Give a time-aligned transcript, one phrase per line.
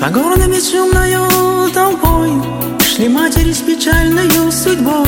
[0.00, 2.30] По городу бесшумною толпой.
[2.84, 5.06] Шли матери с печальной судьбой.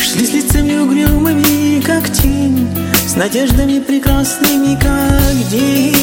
[0.00, 2.68] Шли с лицами угрюмыми, как тень
[3.06, 6.00] С надеждами прекрасными, как день.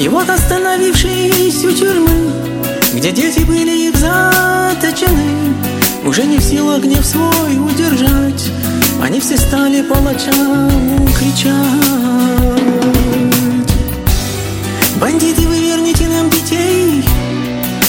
[0.00, 2.30] И вот остановившись у тюрьмы
[2.94, 5.54] Где дети были их заточены
[6.04, 8.50] Уже не в силах гнев свой удержать
[9.02, 11.57] Они все стали палачам кричать.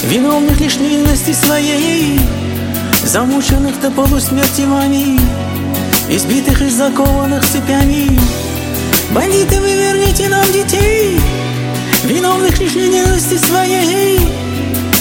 [0.10, 2.20] Виновных лишь невинности своей
[3.06, 5.20] Замученных до полусмерти вами
[6.10, 8.20] Избитых и закованных цепями.
[9.12, 11.20] Бандиты, вы верните нам детей
[12.06, 14.20] Виновных лишь невинности своей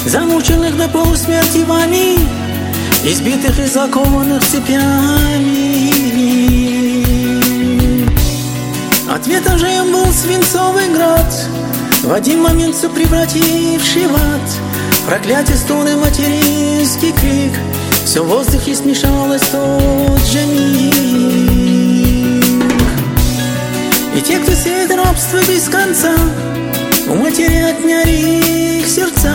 [0.05, 2.19] Замученных до полусмерти вами
[3.03, 5.89] Избитых и закованных цепями.
[9.11, 11.33] Ответом же им был свинцовый град
[12.03, 14.68] В один момент все превративший в ад
[15.09, 17.53] Проклятие, стоны, материнский крик.
[18.05, 22.45] Все в воздухе смешалось тот же миг.
[24.15, 26.15] И те, кто сеет рабство без конца
[27.09, 29.33] У матери отняли их сердца.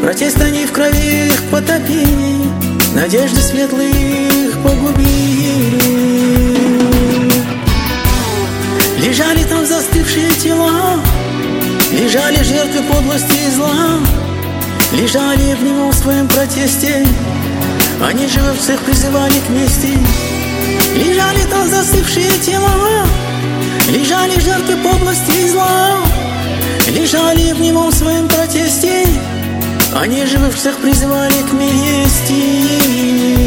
[0.00, 2.46] Протест они в крови их потопили
[2.94, 5.82] Надежды светлых погубили.
[8.96, 10.98] Лежали там застывшие тела
[11.92, 13.98] Лежали жертвы подлости и зла
[14.92, 17.06] Лежали в немом своем протесте.
[18.02, 18.40] Они же
[18.80, 19.98] призывали к мести.
[20.94, 23.06] Лежали там застывшие тела.
[23.88, 25.98] Лежали жертвы подлости и зла.
[26.88, 29.06] Лежали в немом своем протесте.
[29.94, 33.45] Они же всех призывали к мести